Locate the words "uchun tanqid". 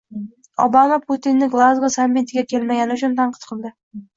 2.99-3.49